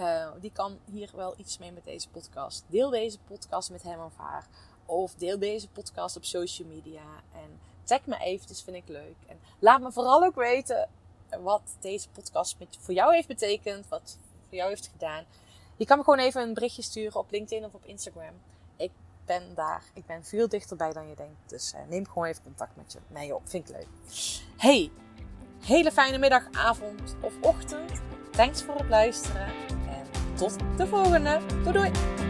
Uh, 0.00 0.30
die 0.40 0.52
kan 0.52 0.78
hier 0.84 1.10
wel 1.14 1.34
iets 1.36 1.58
mee 1.58 1.72
met 1.72 1.84
deze 1.84 2.08
podcast. 2.08 2.64
Deel 2.66 2.90
deze 2.90 3.18
podcast 3.18 3.70
met 3.70 3.82
hem 3.82 4.00
of 4.00 4.16
haar. 4.16 4.46
Of 4.86 5.14
deel 5.14 5.38
deze 5.38 5.68
podcast 5.68 6.16
op 6.16 6.24
social 6.24 6.68
media. 6.68 7.02
En 7.32 7.60
tag 7.90 8.06
me 8.06 8.18
eventjes, 8.18 8.62
vind 8.62 8.76
ik 8.76 8.88
leuk. 8.88 9.16
En 9.26 9.40
laat 9.58 9.80
me 9.80 9.92
vooral 9.92 10.24
ook 10.24 10.34
weten 10.34 10.88
wat 11.42 11.76
deze 11.80 12.08
podcast 12.08 12.56
met, 12.58 12.76
voor 12.80 12.94
jou 12.94 13.14
heeft 13.14 13.28
betekend. 13.28 13.88
Wat 13.88 14.18
voor 14.48 14.58
jou 14.58 14.68
heeft 14.68 14.90
gedaan. 14.92 15.24
Je 15.76 15.86
kan 15.86 15.98
me 15.98 16.04
gewoon 16.04 16.18
even 16.18 16.42
een 16.42 16.54
berichtje 16.54 16.82
sturen 16.82 17.20
op 17.20 17.30
LinkedIn 17.30 17.64
of 17.64 17.74
op 17.74 17.84
Instagram. 17.84 18.34
Ik 18.76 18.90
ben 19.24 19.54
daar. 19.54 19.82
Ik 19.94 20.06
ben 20.06 20.24
veel 20.24 20.48
dichterbij 20.48 20.92
dan 20.92 21.08
je 21.08 21.14
denkt. 21.14 21.38
Dus 21.46 21.72
uh, 21.74 21.80
neem 21.88 22.06
gewoon 22.06 22.24
even 22.24 22.42
contact 22.42 22.76
met 22.76 22.92
je, 22.92 22.98
mij 23.06 23.32
op. 23.32 23.42
Vind 23.44 23.68
ik 23.68 23.76
leuk. 23.76 23.88
Hey, 24.56 24.90
hele 25.60 25.92
fijne 25.92 26.18
middag, 26.18 26.42
avond 26.52 27.16
of 27.20 27.32
ochtend. 27.40 28.00
Thanks 28.30 28.62
voor 28.62 28.74
het 28.74 28.88
luisteren. 28.88 29.46
En 29.88 30.36
tot 30.36 30.56
de 30.76 30.86
volgende. 30.86 31.40
Doei 31.62 31.72
doei. 31.72 32.29